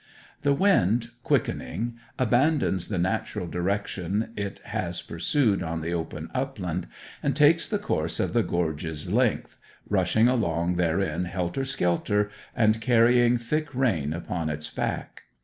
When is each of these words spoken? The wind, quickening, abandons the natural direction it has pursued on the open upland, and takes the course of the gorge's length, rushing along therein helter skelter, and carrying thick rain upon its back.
The 0.41 0.55
wind, 0.55 1.11
quickening, 1.21 1.95
abandons 2.17 2.87
the 2.87 2.97
natural 2.97 3.45
direction 3.45 4.33
it 4.35 4.57
has 4.63 4.99
pursued 4.99 5.61
on 5.61 5.81
the 5.81 5.93
open 5.93 6.31
upland, 6.33 6.87
and 7.21 7.35
takes 7.35 7.67
the 7.67 7.77
course 7.77 8.19
of 8.19 8.33
the 8.33 8.41
gorge's 8.41 9.11
length, 9.13 9.59
rushing 9.87 10.27
along 10.27 10.77
therein 10.77 11.25
helter 11.25 11.63
skelter, 11.65 12.31
and 12.55 12.81
carrying 12.81 13.37
thick 13.37 13.75
rain 13.75 14.11
upon 14.11 14.49
its 14.49 14.71
back. 14.71 15.21